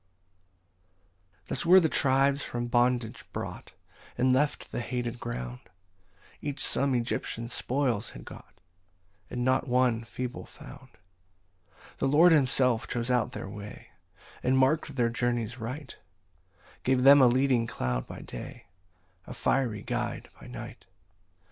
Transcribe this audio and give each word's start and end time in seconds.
15 1.41 1.41
Thus 1.49 1.63
were 1.67 1.79
the 1.79 1.87
tribes 1.87 2.43
from 2.43 2.65
bondage 2.65 3.23
brought, 3.31 3.73
And 4.17 4.33
left 4.33 4.71
the 4.71 4.81
hated 4.81 5.19
ground; 5.19 5.59
Each 6.41 6.65
some 6.65 6.95
Egyptian 6.95 7.49
spoils 7.49 8.09
had 8.09 8.25
got, 8.25 8.59
And 9.29 9.45
not 9.45 9.67
one 9.67 10.03
feeble 10.03 10.47
found. 10.47 10.89
16 11.67 11.79
The 11.99 12.07
Lord 12.07 12.31
himself 12.31 12.87
chose 12.87 13.11
out 13.11 13.33
their 13.33 13.47
way, 13.47 13.89
And 14.41 14.57
mark'd 14.57 14.95
their 14.95 15.09
journies 15.09 15.59
right, 15.59 15.95
Gave 16.81 17.03
them 17.03 17.21
a 17.21 17.27
leading 17.27 17.67
cloud 17.67 18.07
by 18.07 18.21
day, 18.21 18.65
A 19.27 19.35
fiery 19.35 19.83
guide 19.83 20.29
by 20.39 20.47
night. 20.47 20.87